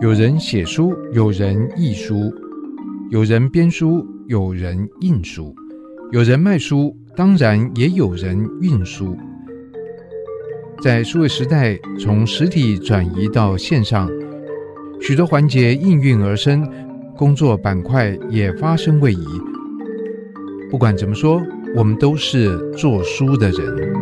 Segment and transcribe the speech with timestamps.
[0.00, 2.32] 有人写书，有人译书，
[3.10, 5.54] 有人编书，有人印书，
[6.12, 9.16] 有人卖书，当然也有人运输。
[10.80, 14.08] 在数位时代，从实体转移到线上，
[15.00, 16.66] 许多环节应运而生，
[17.16, 19.26] 工作板块也发生位移。
[20.70, 21.42] 不管怎么说，
[21.74, 23.92] 我们都是做书的人。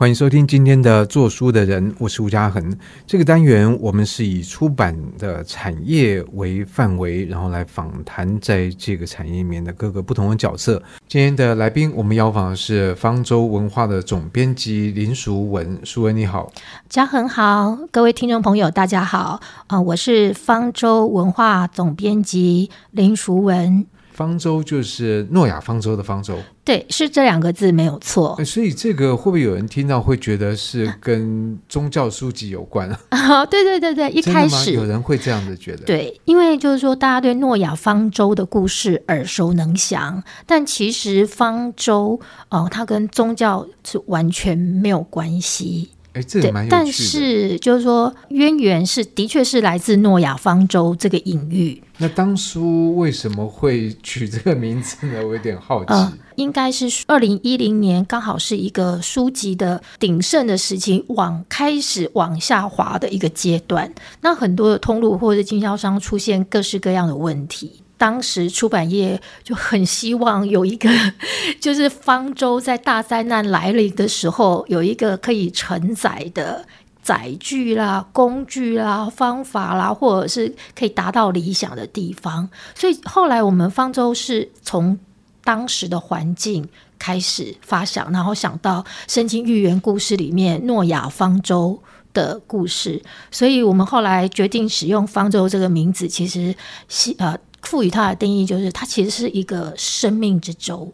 [0.00, 2.74] 欢迎收听今天的做书的人，我是吴家恒。
[3.06, 10.82] 这个单元我们是以出版的产业为范围，然后来访谈在这个产业里面的各个不同的角色。
[11.06, 15.78] 今天的来宾，我们邀访的是方舟文化的总编辑林淑文。
[15.84, 16.50] 淑文你好，
[16.88, 23.84] 嘉恒好，各位听众朋友大家好，啊、我是方舟文化总编辑林淑文。
[24.12, 28.38] 方舟就是诺亚方舟的方舟，对，是这两个字没有错。
[28.44, 33.00] 所以这个会不会有人听到会觉得是跟宗教书籍有关啊？
[33.10, 35.84] 啊，对对对对， 一开始有人会这样子觉得。
[35.84, 42.20] 对，因为就是说大家对诺亚方舟的故事耳熟能详，但其实方舟
[42.50, 45.88] 哦、呃，它跟宗教是完全没有关系。
[46.12, 46.76] 哎，这也蛮有趣的。
[46.76, 51.80] 但是就是说，渊源是的确是来自诺亚方舟这个隐喻。
[52.00, 55.20] 那当初为什么会取这个名字呢？
[55.24, 55.92] 我有点好奇。
[55.92, 63.92] 呃、应该是二零一零年，刚好是一个书籍的鼎盛的时期，往开始往下滑的一个阶段。
[64.22, 67.82] 那很多的通路或者经销商出现各式各样的问题。
[67.98, 70.88] 当时出版业就很希望有一个，
[71.60, 76.66] 就是方舟在大灾难来临的时候，有一个可以承载的
[77.02, 82.48] 载具啦、工具啦、方法啦，或者是可以达到理想的地方。
[82.74, 84.98] 所以后来我们方舟是从
[85.42, 91.82] 当时的环境开始发想，然后想到《圣经寓言故事》里面诺亚方舟
[92.12, 96.54] 的故事，所以我们后来决定使用方舟这个名字，其实
[96.88, 97.36] 是呃。
[97.62, 100.90] 赋予它的定义就是，它其实是一个生命之舟。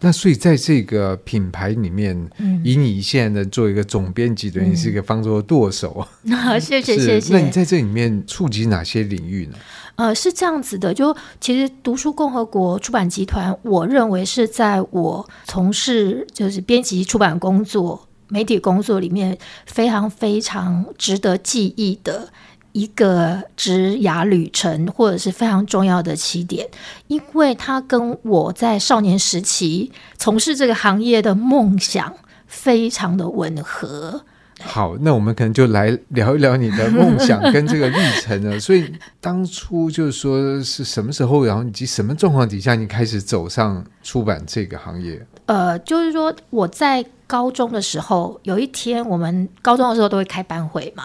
[0.00, 6.58] 那所以在这个品牌里面，嗯、以你现在的做一个总编辑，等于是一个方舟的舵手 啊。
[6.58, 7.34] 谢谢谢谢。
[7.34, 9.58] 那你在这里面触及哪些领域呢？
[9.96, 19.36] 呃，是这样子的，就其实读书共和国出版集团，我认为是在我从事就是编辑出版工作、媒体工作里面
[19.66, 22.28] 非常非常值得记忆的。
[22.72, 26.68] 一个职涯旅程，或者是非常重要的起点，
[27.06, 32.14] 因为它跟我在少年时期从事这个行业的梦想
[32.46, 34.22] 非常的吻合。
[34.60, 38.58] 好，那我们可能就来聊一聊你的梦想跟这个历程了。
[38.60, 45.24] 所以当初就是说是什么时候，然后以及什么状况底下，你开始走上出版这个行业？
[45.46, 51.04] 呃，就是说我在高中的时候，有一天我们高中的时候都会开班会嘛。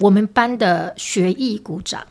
[0.00, 2.04] 我们班的学艺股长，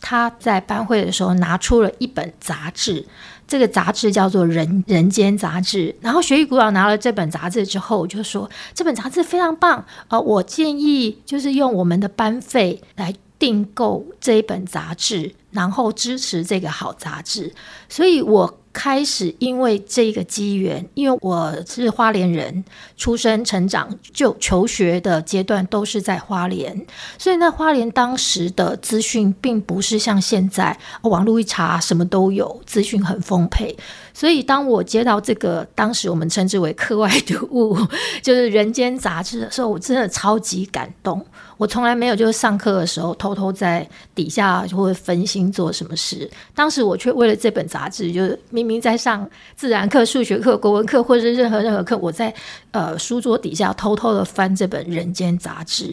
[0.00, 3.06] 他在班会的时候拿出了一本杂志，
[3.48, 5.88] 这个杂志叫做《人人间杂志》。
[6.00, 17.54] 然后学艺股长拿了这本杂志之后，就说这本杂志非常棒，呃，我建议就是用我们的班费来订购这一本杂志，然后支持这个好杂志。
[17.88, 18.58] 所以我。
[18.76, 22.62] 开始，因为这个机缘，因为我是花莲人，
[22.98, 33.74] 出生、成长、就求学的阶段都是在花莲，所以那花莲当时的资讯并不是像现在，网络一查什么都有，资讯很丰沛。
[34.12, 37.76] 所以当我接到这个当时我们称之为课外读物，
[38.22, 41.24] 就是《人间杂志》的时候，我真的超级感动。
[41.58, 52.34] 我从来没有就是上课的时候偷偷在底下就会分心做什么事，当时我却为了这本杂志，就是明明明在上自然课、数学课、国文课，或者是任何任何课，我在
[52.72, 55.84] 呃书桌底下偷偷的翻这本《人间杂志》，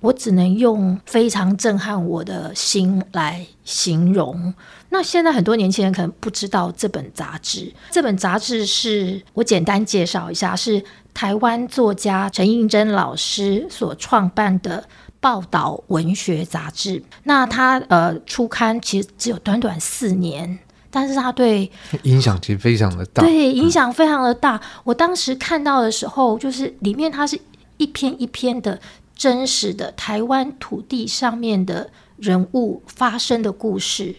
[0.00, 4.52] 我只能用非常震撼我的心来形容。
[4.90, 14.84] 那现在很多年轻人可能不知道这本杂志，这本杂志是我简单介绍一下，是台湾作家陈映真老师所创办的。
[15.20, 21.70] 报道文学杂志，那它呃初刊其实只有短短四年，但是他对
[22.02, 24.56] 影响其实非常的大，对影响非常的大。
[24.56, 24.60] 嗯。
[24.84, 27.38] 我当时看到的时候，就是里面它是
[27.76, 28.80] 一篇一篇的
[29.14, 34.14] 真实的台湾土地上面的人物发生的故事，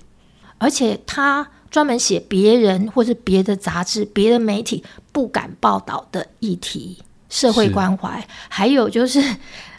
[0.57, 6.97] 而且他专门写别人或是别的杂志、别的媒体不敢报道的议题，
[7.29, 9.23] 社会关怀，还有就是。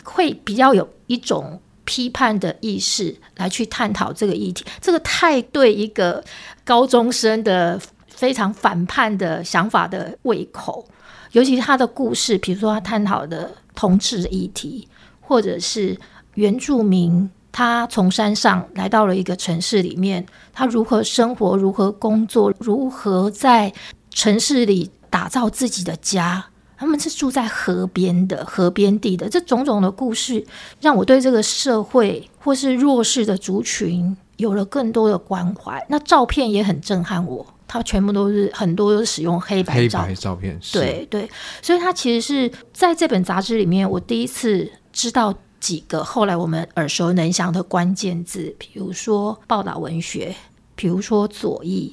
[0.02, 1.60] 会比较有一种
[1.90, 6.22] 批判的意识来去探讨这个议题，这个太对一个
[6.62, 10.86] 高中生的非常反叛的想法的胃口，
[11.32, 14.86] 尤其他的故事，比如说他探讨的同志的议题，
[15.20, 15.98] 或者是
[16.34, 23.72] 原住民，他从山上来到了一个城市里面，他如何生活，如何工作，如何在
[24.10, 26.49] 城市里打造自己的家。
[26.80, 30.42] 他们是住在河边的，河边地的，这种种的故事，
[30.80, 35.84] 让我对这个社会或是弱势的族群有了更多的关怀。
[35.90, 41.28] 那照片也很震撼我，它全部都是很多都是使用黑白照，黑白照片，对对，
[41.60, 50.34] 所以它其实是在这本杂志里面，我第一次知道几个后来我们耳熟能详的关键字，比如说报道文学，
[50.74, 51.92] 比如说左翼。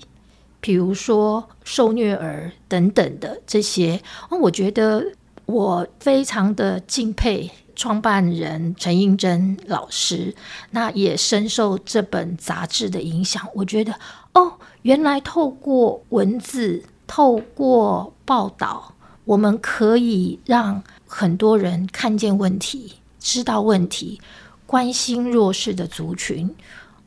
[0.67, 5.01] 比如说受虐儿等等的这些，那我觉得
[5.45, 10.35] 我非常的敬佩创办人陈映真老师，
[10.71, 13.47] 那也深受这本杂志的影响。
[13.53, 13.93] 我觉得
[14.33, 18.93] 哦，原来透过文字，透过报道，
[19.23, 24.19] 我们可以让很多人看见问题，知道问题，
[24.65, 26.53] 关心弱势的族群。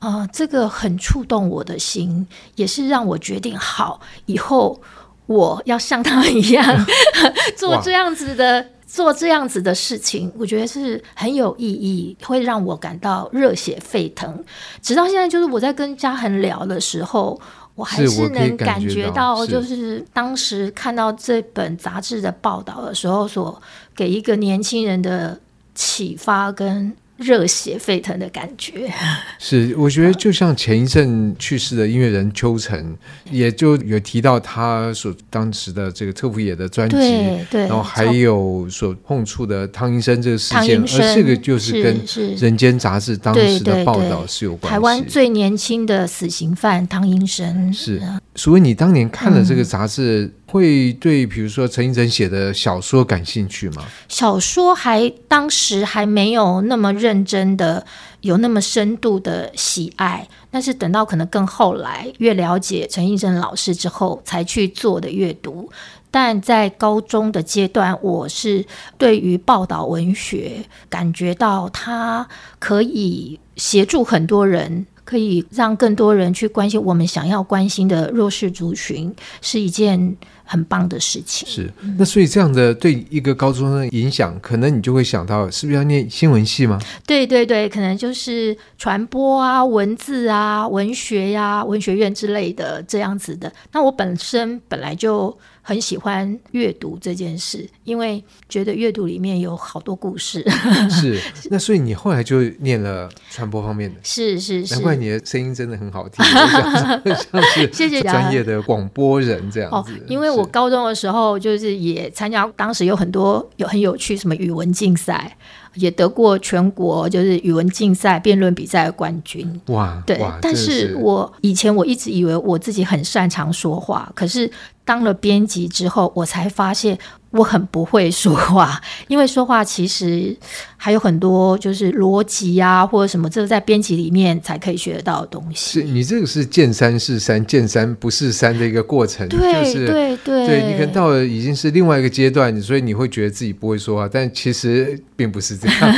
[0.00, 2.26] 啊、呃，这个很触动我的心，
[2.56, 4.80] 也是让我决定好以后
[5.26, 6.86] 我要像他们一样
[7.54, 10.32] 做这样子的做这样子的事情。
[10.38, 14.42] 我觉得是很有意义，会让我感到热血沸腾。
[14.80, 17.38] 直到现在，就是我在跟嘉恒聊的时候，
[17.74, 23.62] 我还是能感觉到，就是当时看到这本杂志的报道的时候，所
[23.94, 25.38] 给一个年轻人的
[25.74, 26.96] 启发跟。
[27.20, 28.90] 热血沸腾的感觉，
[29.38, 32.96] 是我觉得就像前一阵去世的音乐人邱诚，
[33.30, 42.00] 也就有提到他所当时的这个特富野的专辑，对，对，然后还有所碰触的汤英生这个事件，而这个就是跟
[42.42, 44.74] 《人间》杂志当时的报道是有关系。
[44.74, 48.00] 台湾最年轻的死刑犯汤英生，是。
[48.36, 50.24] 所以你当年看了这个杂志。
[50.24, 53.86] 嗯会对，比如说陈映真写的小说感兴趣吗？
[54.08, 57.86] 小说还当时还没有那么认真的，
[58.22, 65.70] 有那么深度的喜爱，但是等到可能更后来，越了解陈映真老师之后，才去做的阅读。
[66.10, 68.66] 但在高中的阶段，我是
[68.98, 72.26] 对于报道文学感觉到它
[72.58, 74.84] 可以协助很多人。
[75.02, 79.12] 可以让更多人去关心我们想要关心的弱势族群，
[79.42, 80.16] 是一件
[80.50, 81.48] 很棒的事情。
[81.48, 86.76] 是，那所以这样的对一个高中生的影响，可能你就会想到，是不是要念新闻系吗？
[87.06, 93.52] 对对对，可能就是传播啊、文字啊、文学呀、啊、文学院之类的这样子的。
[93.70, 95.38] 那我本身本来就。
[95.62, 100.44] 很喜欢阅读这件事，因为觉得阅读里面有好多故事。
[100.90, 101.20] 是，
[101.50, 104.00] 那所以你后来就念了传播方面的。
[104.02, 109.92] 是是是，难怪你的声音真的很好听， 像是谢谢专业的广播人这样子。
[109.92, 115.36] 哦，因为我高中的时候就是也参加，当时有很多有很有趣什么语文竞赛。
[115.74, 119.60] 也得过全国就是语文竞赛辩论比赛的冠军。
[119.66, 124.50] 哇，对，但是我以前我一直以为我自己很擅长说话，可是
[124.84, 126.98] 当了编辑之后，我才发现。
[127.30, 130.36] 我很不会说话， 因为说话其实
[130.76, 135.80] 还有很多就是逻辑啊，或者什么，这个在编辑里面才可以学得到的东西。
[135.80, 145.94] 是你这个是见山是山，见山不是山的一个过程，对就是对对，对你可能到了已经是另外一个阶段，所以你会觉得自己不会说话，但其实并不是这样。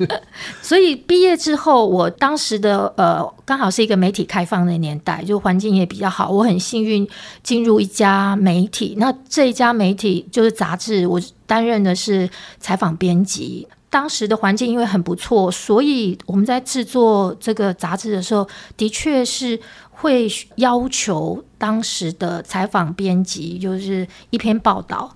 [0.62, 7.06] 所以毕业之后，我当时的呃，刚好是一个媒体开放的年代，就环境也比较好，我很幸运
[7.42, 8.94] 进入一家媒体。
[8.96, 10.69] 那这一家媒体就是杂。
[10.70, 19.58] 杂志我担任的是采访编辑，当时的环境因为很不错，所以我们在制作这个杂志的时候，的确是
[19.90, 25.12] 会要求当时的采访编辑，就是一篇报道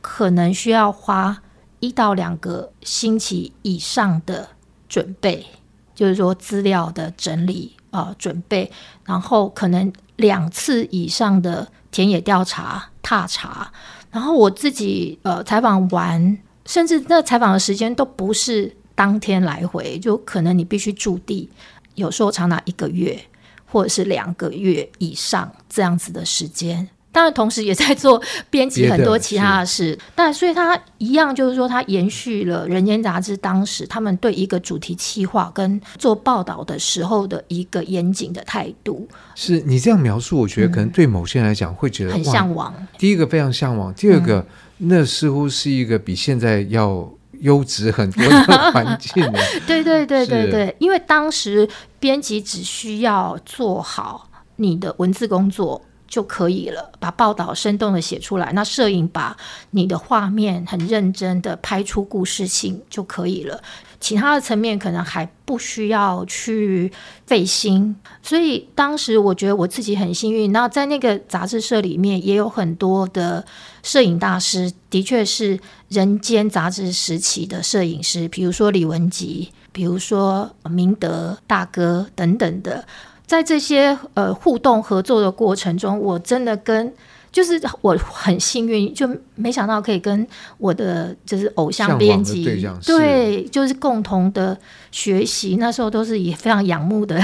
[0.00, 1.40] 可能需要花
[1.78, 4.48] 一到两个星期以上的
[4.88, 5.46] 准备，
[5.94, 8.68] 就是说资料的整理啊、准备，
[9.04, 13.72] 然后可能两次以上的田野调查、踏查。
[14.16, 21.50] 然后我自己呃采访完，甚至那采访的时间都不是当天来回，就可能你必须驻地，
[21.96, 23.20] 有时候长达一个月
[23.66, 26.88] 或者是两个月以上这样子的时间。
[27.16, 29.98] 当然，同时也在做编辑很多其他的事。
[30.14, 39.08] 但所以它一样，就是说它延续了《人间杂志》当时他们对一个主题企划跟做报道的时候的一个严谨的态度。
[39.34, 42.74] 是你这样描述，我觉得可能对某些人来讲会觉得、嗯、很向往。
[42.98, 49.24] 第一个非常向往，第二个、嗯、那似乎是一个比现在要优质很多的环境。
[49.66, 51.66] 对对对对对，因为当时
[51.98, 55.80] 编辑只需要做好你的文字工作。
[56.08, 58.52] 就可以了，把报道生动的写出来。
[58.52, 59.36] 那摄影把
[59.70, 63.62] 你的画面很认真的拍出故事性就可以了。
[63.98, 66.92] 其他的层面可能还不需要去
[67.26, 67.96] 费心。
[68.22, 70.52] 所以当时我觉得我自己很幸运。
[70.52, 73.44] 那在那个杂志社里面也有很多的
[73.82, 75.58] 摄影大师，的确是
[75.88, 82.86] 人间杂志时期的摄影师，比如说李文吉，比如说明德大哥等等的。
[83.26, 86.92] 在这些呃互动合作的过程中，我真的跟
[87.32, 92.44] 就是我很幸运，就没想到可以跟我的就是偶像编辑
[92.86, 94.56] 对，就是共同的
[94.90, 95.56] 学习。
[95.56, 97.20] 那时候都是以非常仰慕的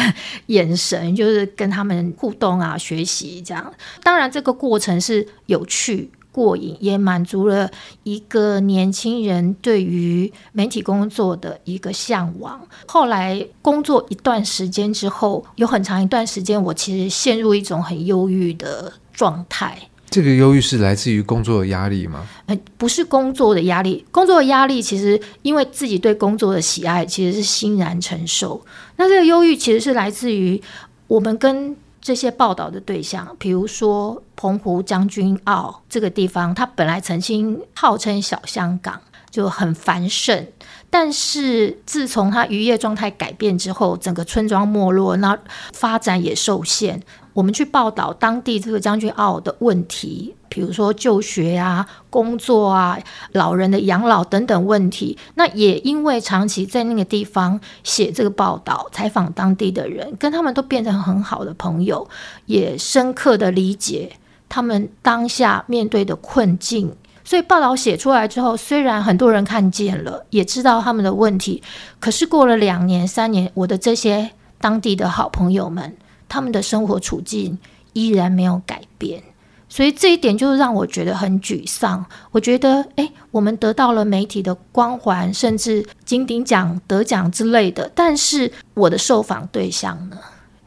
[0.46, 3.72] 眼神，就是跟他们互动啊，学习这样。
[4.02, 6.10] 当然，这个过程是有趣。
[6.32, 7.70] 过瘾，也满足了
[8.04, 12.60] 一个年轻人对于媒体工作的一个向往。
[12.86, 19.78] 后来工作一段时间之后，有很长一段时间，我其实陷入一种很忧郁的状态。
[20.08, 22.26] 这个忧郁是来自于工作的压力吗？
[22.46, 28.64] 呃，不是工作的压力，工作的压力其实因为自己对工作的喜爱，其实是欣然承受。
[28.96, 30.60] 那这个忧郁其实是来自于
[31.06, 31.76] 我们跟。
[32.02, 40.48] 这些报道的对象，比如说澎湖将军澳这个地方，它本来曾经号称小香港，就很繁盛。
[40.90, 45.38] 但是自从它渔业状态改变之后，整个村庄没落，那
[45.72, 47.00] 发展也受限。
[47.32, 52.98] 我们去报道当地这个将军澳的问题，比如说就学啊、工作啊、
[53.32, 55.16] 老人的养老等等问题。
[55.34, 62.08] 那也因为长期在那个地方写这个报道、采访当地的人，跟他们都变成很好的朋友，
[62.46, 64.12] 也深刻的理解
[64.48, 66.94] 他们当下面对的困境。
[67.24, 71.62] 所以报道写出来之后，虽然很多人看见了，也知道他们的问题，
[72.00, 75.96] 可是过了两年、三年，我的这些当地的好朋友们，
[76.32, 77.58] 他们的生活处境
[77.92, 79.22] 依然没有改变，
[79.68, 82.02] 所以这一点就让我觉得很沮丧。
[82.30, 90.16] 我觉得，诶，我们得到了媒体的光环，甚至金鼎奖得奖之类的，但是我的受访对象呢？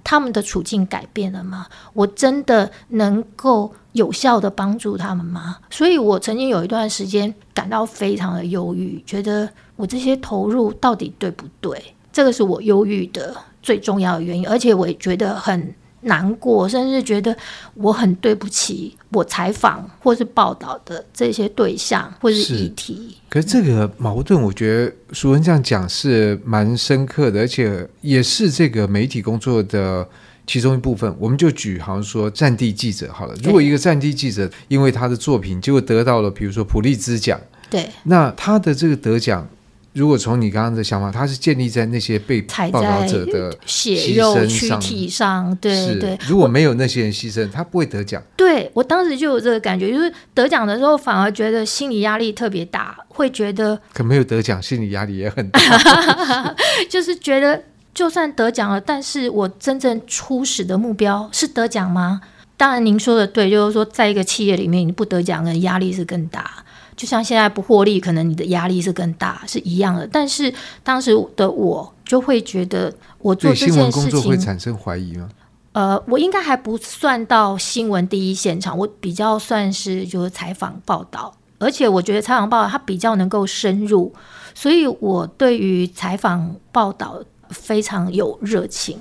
[0.04, 1.66] 他们的处境改变了吗？
[1.94, 5.58] 我真的能够有效地帮助他们吗？
[5.72, 11.84] 所以我曾经有一段时间感到非常的忧郁，觉得我这些投入到底对不对？
[12.14, 17.36] 这个是我忧郁的最重要的原因，而且我也觉得很难过，甚至觉得
[17.74, 23.18] 我很对不起我采访或是报道的这些对象或是议题。
[23.28, 30.08] 可是这个矛盾，我觉得淑雯这样讲是蛮深刻的，而且也是这个媒体工作的。
[30.48, 33.34] 其中一部分，我们就举，好像说战地记者好了。
[33.44, 39.50] 如果一个战地记者因为他的作品，结果得到了，比如说普利兹奖，对，那他的这个得奖，
[39.96, 46.20] 如果从你刚刚的想法，他是建立在那些被报道者的血肉躯体上，对对。
[46.28, 48.22] 如果没有那些人牺牲，他不会得奖。
[48.36, 55.60] 对，我当时就有这个感觉，就是得奖的时候反而觉得心理压力特别大，会觉得可没有得奖，心理压力也很大，
[56.90, 57.64] 就是觉得。
[57.96, 62.20] 就算得奖了，但是我真正初始的目标是得奖吗？
[62.58, 66.65] 当然，您说的对，就是说，在一个企业里面，你不得奖的压力是更大。
[66.96, 70.08] 就像现在不获利，可能你的压力是更大，是一样的。
[70.08, 75.30] 但是当时的我就会觉得，我做这件事情，新闻工作会产生怀疑吗？
[75.74, 84.14] 呃，我应该还不算到新闻第一现场，我比较算是就是采访报道，而且我觉得采访报道它比较能够深入，
[84.54, 87.22] 所以我对于采访报道。
[87.52, 88.98] 非常有热情，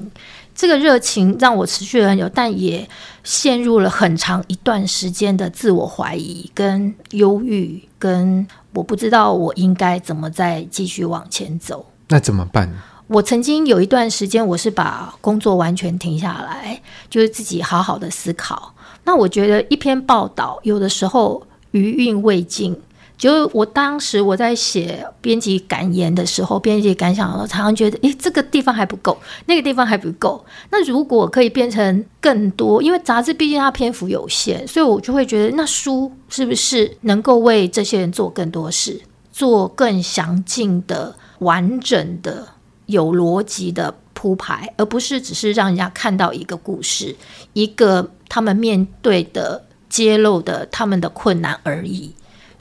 [0.54, 2.88] 这个热情让我持续了很久，但也
[3.24, 11.84] 陷入了很长一段时间的自我怀疑、跟忧郁、跟我不知道我应该怎么再继续往前走。
[12.08, 12.76] 那怎么办呢？
[13.08, 16.80] 我曾经有一段时间，我是把工作完全停下来，
[17.10, 18.72] 就是自己好好的思考。
[19.04, 22.74] 那我觉得一篇报道有的时候余韵未尽。
[23.16, 29.16] 就我当时我在写编辑感言的时候，编辑感想的时候，常常觉得，诶，这个地方还不够，
[29.46, 30.44] 那个地方还不够。
[30.70, 39.00] 那如果可以变成更多，因为杂志毕竟它篇幅有限，所以我就会觉得，那书是不是能够为这些人做更多事，
[39.32, 42.46] 做更详尽的、完整的、
[42.86, 47.14] 有逻辑的铺排，而不是只是让人家看到一个故事，
[47.52, 52.12] 一个他们面对的揭露的他们的困难而已。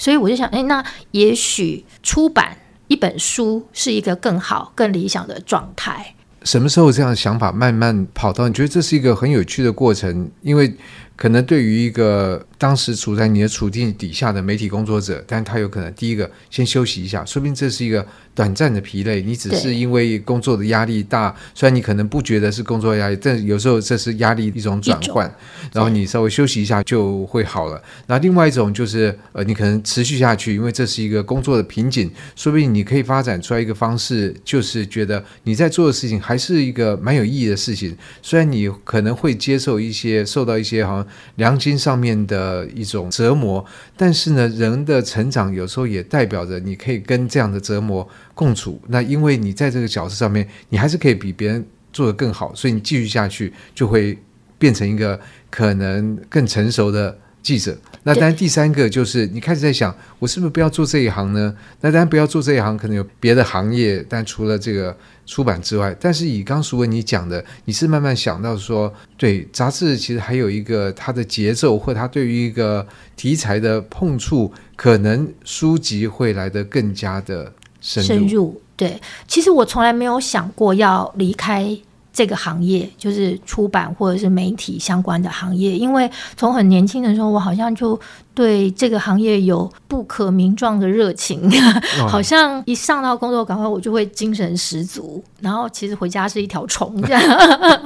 [0.03, 2.57] 所以我就想，哎，那也许出版
[2.89, 6.13] 一本书是一个更好、更理想的状态。
[6.41, 8.45] 什么时候这样的想法慢慢跑到？
[8.49, 10.29] 你觉得这是一个很有趣的过程？
[10.41, 10.75] 因为
[11.15, 25.33] 可能对于一个当时处在你的处境底下的媒体工作者，但他有可能第一个先休息一下，说不定这是一个短暂的疲累，你只是因为工作的压力大，虽然你可能不觉得是工作压力，但有时候这是压力一种转换，
[25.71, 27.81] 然后你稍微休息一下就会好了。
[28.07, 41.02] 那另外一种就是呃，你可能持续下去，因为这是一个工作的瓶颈，说不定你可以发展出来一个方式，就是觉得你在做的事情还是一个蛮有意义的事情，虽然你可能会接受一些受到一些好像
[41.35, 48.07] 良心上面的一种折磨，但是呢，人的成长有时候也代表着你可以跟这样的折磨。
[48.35, 54.17] 共处，那因为你在这个角色上面，你还是可以比别人做得更好，所以你继续下去就会
[54.57, 55.19] 变成一个
[55.51, 57.77] 可能更成熟的记者。
[58.03, 61.55] 那当然，第三个就是你开始在想，我是不是不要做这一行呢？
[61.81, 64.95] 那当然不要做这一行，可能有别的行业，但除了这个
[65.25, 77.51] 出版之外，但是以刚淑雯你讲的，你是慢慢想到说，对杂志其实还有一个它的节奏，或它对于一个题材的碰触，可能书籍会来得更加的。
[77.85, 81.77] 深入，深入，对，其实我从来没有想过要离开
[82.13, 85.75] 这个行业，就是出版或者是媒体相关的行业。
[85.75, 87.99] 因为从很年轻的时候，我好像就
[88.35, 91.49] 对这个行业有不可名状的热情，
[91.99, 97.21] 哦、好像一上到工作岗位，我就会精神十足，然后其实回家是一条虫这样。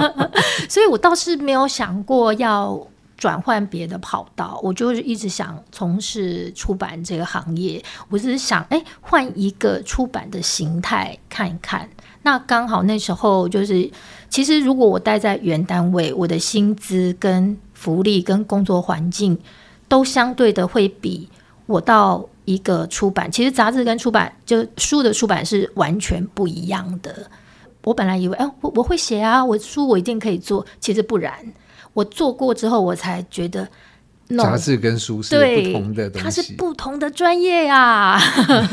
[0.70, 2.86] 所以我倒是没有想过要。
[3.18, 7.84] 转换别的跑道，我就是一直想从事出版这个行业。
[8.10, 11.90] 我只是想，哎，换一个出版的形态看一看。
[12.22, 13.90] 那刚好那时候就是，
[14.30, 19.38] 其实如果我待在原单位，我的薪资跟福利跟工作环境
[19.88, 21.28] 都相对的会比
[21.66, 23.32] 我到一个出版。
[23.32, 27.28] 其实杂志跟出版，就书的出版是完全不一样的。
[27.84, 30.64] 我本来以为，哎，我我会写啊，我书我一定可以做。
[30.80, 31.34] 其实不然。
[31.98, 33.68] 我做过之后，我才觉得
[34.38, 38.20] 杂志跟书是不同的东西，它是不同的专业呀。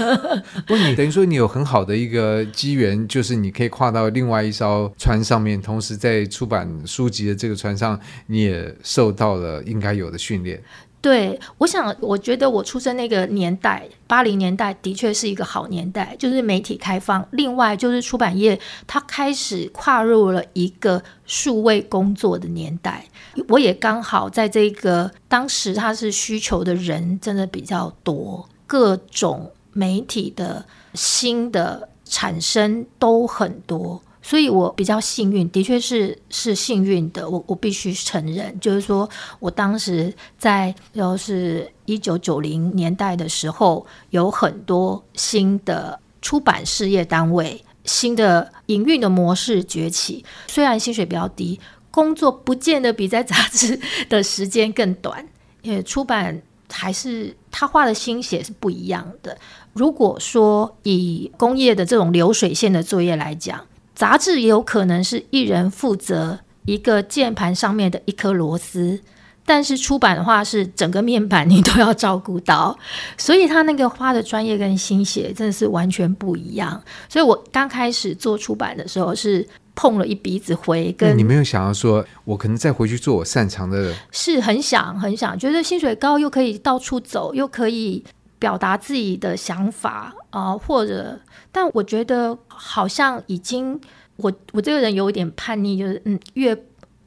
[0.66, 10.62] 不，你等于说你有很好的一个机缘，就是你可以跨到另外一艘船上面，同时在出版书籍的这个船上，你也受到了应该有的训练。
[11.04, 23.04] 对，我想，我觉得我出生那个年代，八零年代的确是一个好年代，就是媒体开放，另外就是出版业它开始跨入了一个数位工作的年代。
[23.48, 34.00] 我也刚好在这个当时，它是需求的人真的比较多，各种媒体的新的产生都很多。
[34.26, 37.28] 所以我比较幸运，的确是是幸运的。
[37.28, 39.08] 我我必须承认，就是说
[39.38, 50.24] 我当时在要是一九九零年代的时候，有很多新的出版事业单位、新的营运的模式崛起。
[50.46, 51.60] 虽然薪水比较低，
[51.90, 55.28] 工作不见得比在杂志的时间更短，
[55.60, 56.40] 因为出版
[56.72, 59.36] 还是他花的心血是不一样的。
[59.74, 63.60] 如果说以工业的这种流水线的作业来讲，
[63.94, 68.98] 杂志也有可能是一人负责一个键盘上面的一颗螺丝，
[69.46, 72.76] 但是出版的话是整个面板你都要照顾到，
[73.16, 76.82] 所以他那个花的专业跟心血真的是完全不一样。
[77.08, 88.02] 所以我刚开始做出版的时候是碰了一鼻子灰，跟你没有想要说我可能再回去做我擅长的，是很想很想，觉得薪水高又可以到处走，又可以
[88.44, 91.18] 表达自己的想法啊、或者。
[91.50, 93.80] 但我觉得好像已经，
[94.16, 96.54] 我我这个人有一点叛逆，就是嗯，越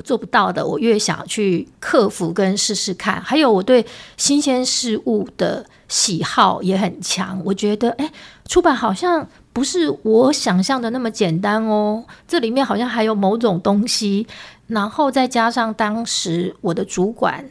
[0.03, 3.21] 做不到的，我越想去克服跟试试看。
[3.21, 7.39] 还有我对新鲜事物的喜好也很强。
[7.45, 8.11] 我觉得，哎，
[8.47, 14.25] 出版好像不是我想象的那么简单哦，这里面好像还有某种东西。
[14.67, 17.45] 然后再加上当时我的主管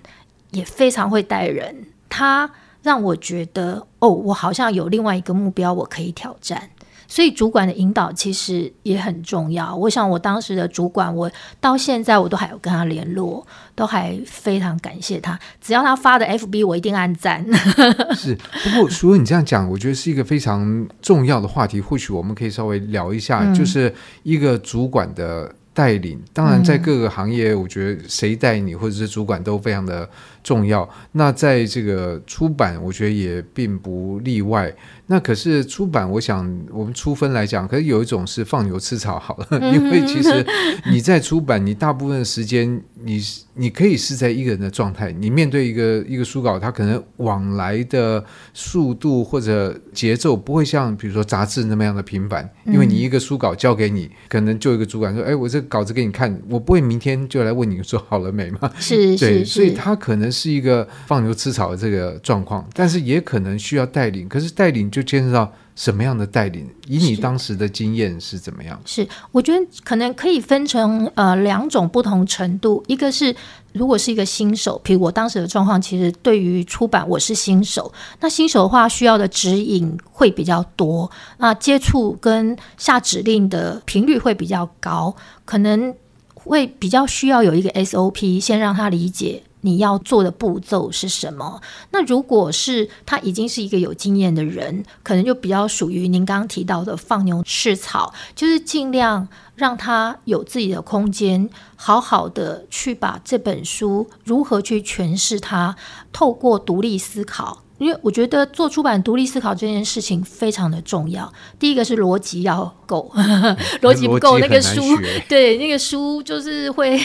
[0.50, 2.50] 也非常会带人，他
[2.86, 6.70] 让我觉得，哦，我好像有另外一个目标，我可以挑战。
[7.08, 9.74] 所以主管的引导其实也很重要。
[9.74, 11.28] 我想我当时的主管，我
[11.60, 13.44] 到现在我都还有跟他联络，
[13.74, 15.36] 都还非常感谢他。
[15.60, 17.44] 只要他发的 FB，我一定按赞。
[18.14, 21.80] 是，不过所以你这样讲，我觉得是一个非常重要的话题。
[21.80, 26.18] 或许我们可以稍微聊一下，就是一个主管的带领。
[26.32, 30.08] 当然，在各个行业，我觉得谁带你或者是主管都非常的
[30.42, 30.88] 重要。
[31.12, 34.74] 那在这个出版，我觉得也并不例外。
[35.08, 36.38] 那可是出版，我想
[36.72, 40.44] 我们粗分来讲，可是有一种是放牛吃草好了， 因为其实
[40.90, 43.22] 你在出版，你大部分的时间，你
[43.54, 58.70] 你可以是在一个人的状态，你面对一个一个书稿，它可能往来的速度或者节奏不会像比如说杂志那么样的频繁，因为你一个书稿交给你，可能就一个主管说，哎，我这稿子给你看，我不会明天就来问你说好了没吗？
[58.80, 64.28] 是，对，所以他可能是一个放牛吃草的这个状况，但是也可能需要带领。
[64.28, 66.68] 可是带领就牵涉到什么样的带领？
[66.88, 68.80] 以你当时的经验是怎么样？
[68.84, 73.36] 是，我觉得可能可以分成呃两种不同程度，一个是。
[73.72, 85.94] 如果是一个新手，比如我当时的状况，其实对于出版我是新手，那新手的话需要的指引会比较多，那接触跟下指令的频率会比较高，可能
[86.32, 89.42] 会比较需要有一个 SOP，先让他理解。
[89.66, 91.60] 你要做的步骤是什么？
[91.90, 105.74] 那如果是他已经是一个有经验的人，可能就比较属于您刚刚提到的放牛吃草，就是尽量让他有自己的空间，好好的去把这本书如何去诠释它，
[106.12, 107.65] 透过独立思考。
[107.78, 111.30] 因为我觉得做出版独立思考这件事情非常的重要。
[111.58, 113.12] 第一个是逻辑要够，
[113.82, 114.80] 逻辑不够，那个书
[115.28, 116.98] 对那个书就是会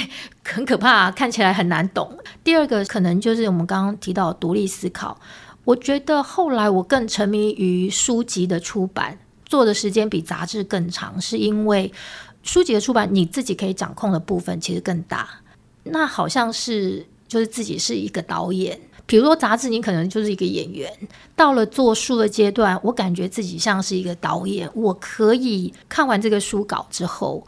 [0.43, 2.17] 很可怕，看起来很难懂。
[2.43, 5.19] 第二个可能就是我们刚刚提到独立思考。
[5.63, 11.91] 我觉得后来我更沉迷于书籍的出版，做的时间比杂志更长，是因为
[12.43, 15.27] 书籍的出版你自己可以掌控的部分其实更大。
[15.83, 18.79] 那好像是就是自己是一个导演。
[19.11, 20.89] 比如说杂志，你可能就是一个演员。
[21.35, 24.69] 到了做书的阶段，我感觉自己像是一个导演。
[24.73, 27.45] 我可以看完这个书稿之后，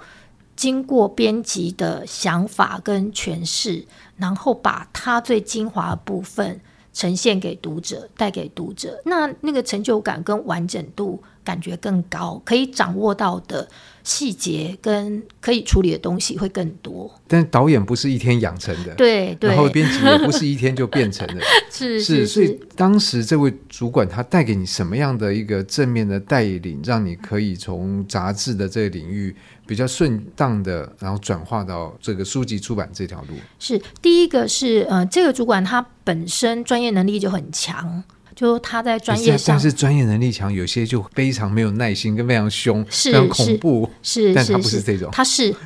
[0.58, 3.86] 经过编辑的想法跟诠释，
[4.18, 6.60] 然后把它最精华的部分
[6.92, 9.02] 呈现给读者，带给读者。
[9.06, 13.66] 那那个成就感跟完整度感觉更高，可以掌握到的。
[14.04, 29.34] 细节跟可以处理的东西会更多，但导演不是一天养成的，对，对，然后编辑也不是一天就变成的， 是是，是，所以当时这位主管他带给你什么样的一个正面的带领，让你可以从杂志的这个领域
[29.66, 33.36] 比较顺当的，然后转化到这个书籍出版这条路？
[33.58, 38.04] 是第一个是呃，这个主管他本身专业能力就很强。
[38.36, 43.90] 就他在专业上，但是专业能力强，有些就非常没有耐心，跟非常凶，是非常恐怖。
[44.02, 45.54] 是，是，但他不是这种，他是。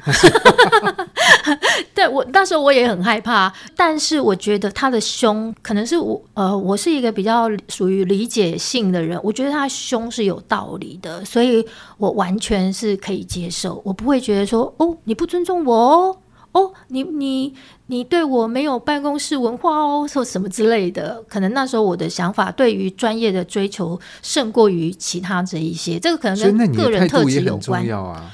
[1.93, 11.65] 对我那时候我也很害怕，但是我觉得他的凶，可能是我呃，我是一个比较属于理解性的人，我觉得他凶是有道理的，所以
[11.97, 16.17] 我完全是可以接受，我不会觉得说哦，你不尊重我哦。
[16.53, 17.53] 哦，你你
[17.87, 27.87] 你对我没有办公室文化哦，说什么之类的，可能那时候我的想法对于专业的追求胜过于其他这一些，这个可能跟个人特质有关。
[27.89, 28.31] 啊、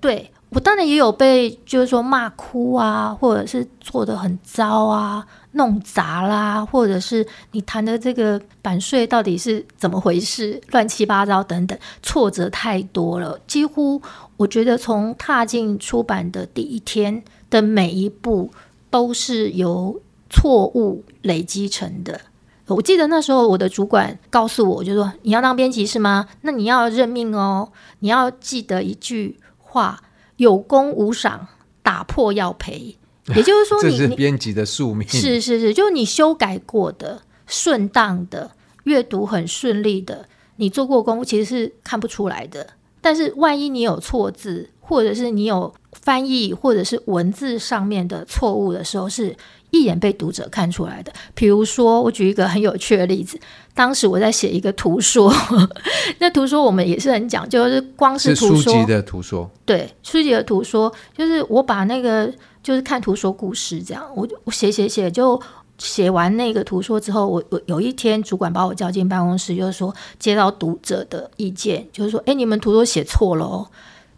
[0.00, 14.00] 对，我当然也有被就是说骂哭啊，或者是做的很糟啊，弄砸啦，或者是你谈的这个版税到底是怎么回事，乱七八糟等等，挫折太多了，几乎
[14.36, 17.22] 我觉得从踏进出版的第一天。
[17.50, 18.50] 的每一步
[18.90, 22.20] 都是由错误累积成的。
[22.66, 26.26] 我记得那时候我的主管告诉我，就说：“你要当编辑是吗？
[26.40, 27.70] 那你要认命哦，
[28.00, 30.02] 你要记得一句话：
[30.38, 31.46] 有功无赏，
[31.80, 32.96] 打破要赔。
[33.36, 35.06] 也就是说你，你这是编辑的宿命。
[35.06, 38.50] 是是是，就是你修改过的、顺当的、
[38.82, 42.70] 阅读很顺利的，你做过功其实是看不出来的。
[43.04, 45.72] 但是万一你有错字，或者是你有……
[46.02, 49.34] 翻译或者是文字上面的错误的时候，是
[49.70, 51.10] 一眼被读者看出来的。
[51.34, 53.38] 比如说，我举一个很有趣的例子，
[53.72, 55.32] 当时我在写一个图说，
[56.18, 62.30] 那图说我们也是很讲究，就是光是图说是书籍的图说，对，书籍的图说，就是我把那个
[62.62, 65.40] 就是看图说故事这样，我我写写写，就
[65.78, 73.66] 写完那个图说之后，我我有一天主管把我叫进办公室，就是说接到读者的意见，就是说，哎，你们图说写错了哦。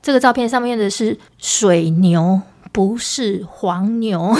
[0.02, 2.40] 这个照片上面的是水牛，
[2.72, 4.36] 不是黄牛。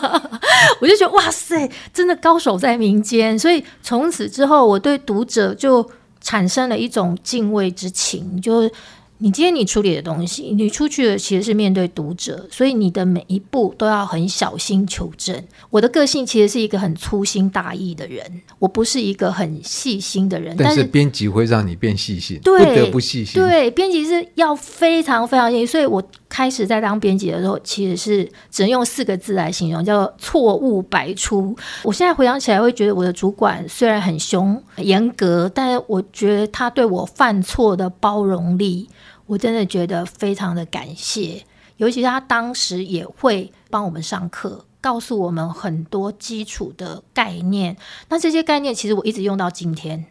[0.80, 3.38] 我就觉得哇塞，真的高手在民间。
[3.38, 5.88] 所以从此之后，我对读者就
[6.20, 8.70] 产生了一种敬畏之情，就。
[9.18, 15.42] 你今天你处理的东西，你出去的其实是面对读者，所以你的每一步都要很小心求证。
[15.70, 18.22] 我的个性其实是一个很粗心大意的人，
[18.58, 20.54] 我不是一个很细心的人。
[20.58, 23.42] 但是编辑会让你变细心，不得不细心。
[23.42, 25.66] 对，编辑是要非常非常细心。
[25.66, 31.56] 所以我开始在当编辑的时候，其实是只能用四个字来形容，叫错误百出。
[31.82, 38.86] 我现在回想起来，会觉得我的主管虽然很凶严格，但是我觉得他对我犯错的包容力。
[39.26, 41.44] 我真的觉得非常的感谢，
[41.76, 47.76] 尤其是他当时也会帮我们上课，告诉我们很多基础的概念。
[48.08, 50.06] 那这些概念其实我一直用到今天，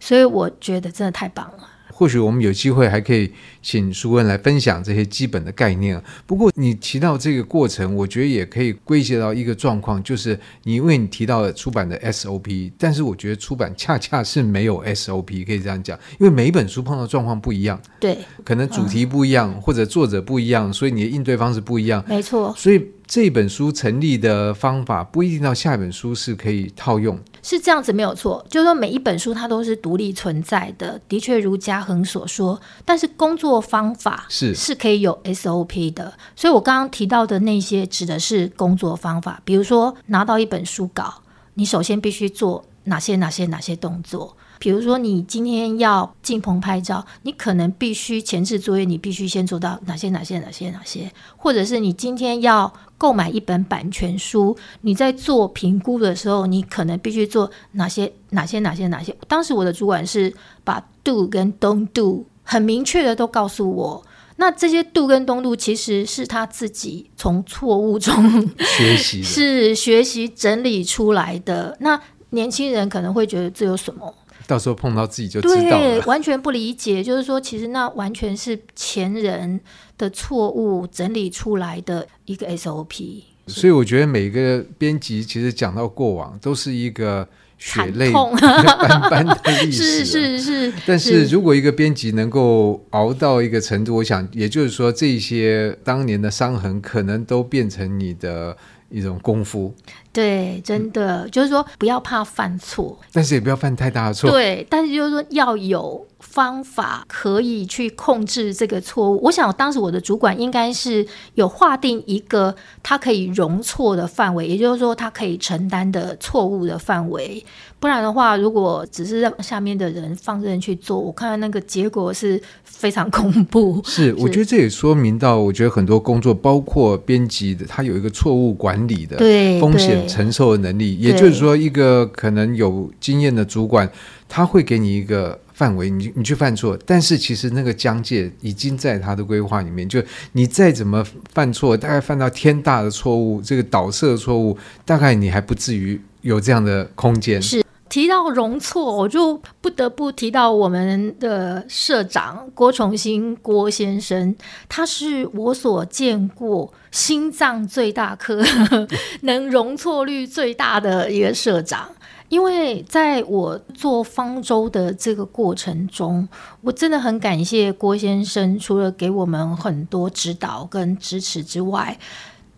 [0.00, 1.70] 所以我觉得真的太棒了。
[1.98, 3.32] 或许我们有机会还可以
[3.62, 5.98] 请舒恩来分享这些基本的概念。
[6.26, 22.86] 不过你提到这个过程，我觉得也可以归结到一个状况，就是你因为你提到了出版的 SOP，但是我觉得出版恰恰是没有 SOP，可以这样讲，因为每一本书碰到状况不一样，对，可能主题不一样，嗯、或者作者不一样，所以你的应对方式不一样，没错，所以。
[23.06, 28.44] 这本书成立的方法不一定到下一本书是可以套用，是这样子没有错。
[28.50, 32.60] 就是说每一本书它都是独立存在的，的确如嘉恒所说。
[32.84, 39.40] 但是工作方法是是可以有 SOP 的，所以我刚刚提到的那些指的是工作方法。
[39.44, 41.22] 比如说拿到一本书稿，
[41.54, 44.36] 你首先必须做哪些哪些哪些动作。
[44.58, 59.14] 比如说，你今天要进棚拍照，你可能必须前置作业，你必须先做到哪些哪些哪些哪些，或者是你今天要购买一本版权书，你在做评估的时候，你可能必须做哪些哪些哪些哪些。
[59.28, 60.32] 当时我的主管是
[60.64, 64.02] 把 do 跟 don't do 很明确的都告诉我，
[64.36, 71.76] 那这些 do 跟 don't do 其实是他自己从错误中学习， 是学习整理出来的。
[71.80, 74.14] 那年轻人可能会觉得这有什么？
[74.46, 76.00] 到时候碰到自己就知道了。
[76.00, 79.60] 对，完全不理解，就是说，其实那完全是前人
[79.98, 83.22] 的错误整理出来的一个 SOP。
[83.46, 87.28] 所以我觉得每个编辑其实讲到过往都是一个
[87.58, 90.04] 血泪斑斑的历史。
[90.04, 90.72] 是是是。
[90.86, 98.56] 但是如果一个编辑能够熬到一个程度，我想也就是说，这些当年的伤痕可能都变成你的。
[98.88, 99.74] 一种功夫，
[100.12, 104.30] 对，真的、嗯、就是说不要怕犯错，但是也不要犯太大的错。
[104.30, 109.20] 对，但是就是说要有方法可以去控制这个错误。
[109.22, 117.44] 我想当时我的主管应该是有划定一个他可以容错的范围，也就是说他可以承担的错误的范围。
[117.78, 122.40] 不然的话，如果只是让下面的人放任去做，我看到那个结果是
[122.76, 123.80] 非常恐怖。
[123.84, 129.16] 是，我觉得这也说明到，我觉得很多工作，包括编辑的，他有一个错误管理的
[129.60, 130.96] 风险承受的能力。
[130.98, 133.90] 也就是说，一个可能有经验的主管，
[134.28, 139.88] 他会给你一个范围，你你去犯错，但是其实那个疆界已经在他的规划里面。
[139.88, 147.40] 就你再怎么犯错，大概犯到天大的错误，这个导射错误，大概你还不至于有这样的空间。
[147.40, 147.65] 是。
[147.96, 154.36] 提到容错，我就不得不提到我们的社长郭崇兴郭先生，
[154.68, 158.44] 他是我所见过心脏最大颗、
[159.24, 161.88] 能容错率最大的一个社长。
[162.28, 166.28] 因为在我做方舟的这个过程中，
[166.60, 171.98] 我真的很感谢郭先生，除了给我们很多指导跟支持之外，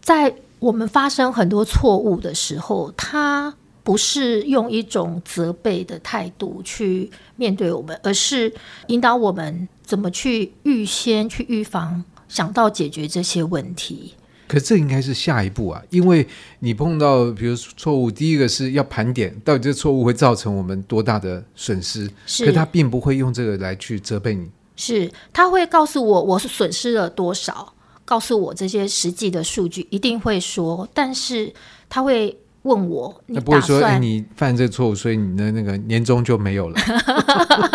[0.01, 3.55] 在我们发生很多错误的时候，他。
[3.89, 8.53] 不是用一种责备的态度去面对我们，而是
[8.89, 14.13] 引导我们怎么去预先去预防，想到解决这些问题。
[14.47, 27.73] 可这应该是下一步啊，因为你碰到比如错误，第一个是要盘点到底这错误会造成我们多大的损失，是可他并不会用这个来去责备你，是他会告诉我我是损失了多少，
[28.05, 31.51] 告诉我这些实际的数据，一定会说，但是
[31.89, 32.39] 他会。
[32.63, 36.81] 问我，你不会说，哎，你犯这个错误，所以你的那个年终就没有了。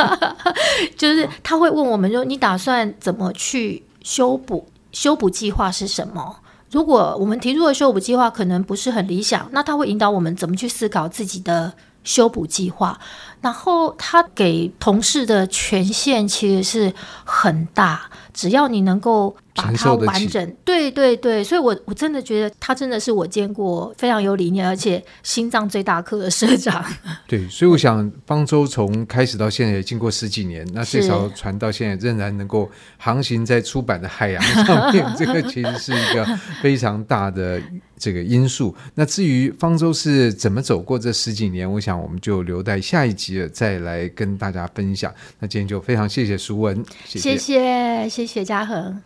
[0.97, 4.67] 就是他会问我们说，你打算怎么去修补？
[4.91, 6.35] 修补计划是什么？
[6.69, 12.99] 如果我们提出的修补计划可能不是很理想，那他会引导我们怎么去思考自己的修补计划。
[13.41, 16.93] 然后他给同事的权限其实是
[17.23, 19.35] 很大，只要你能够。
[19.55, 26.83] 把它完整，对对对，所以我我真的觉得他真的是我见过非常有理念，而且心脏最大颗的社长。
[27.29, 32.67] 对，所以我想方舟从开始到现在也经过十几年，那这艘船到现在仍然能够
[32.97, 36.25] 航行在出版的海洋上面， 这个其实是一个
[36.59, 37.61] 非常大的
[37.95, 38.75] 这个因素。
[38.95, 45.13] 那至于方舟是怎么走过这十几年，我想我们就留待下一集再来跟大家分享。
[45.37, 49.03] 那今天就非常谢谢淑文，谢谢谢谢，谢谢嘉恒。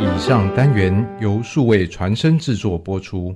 [0.00, 3.32] 以上单元由数位传声制作播出。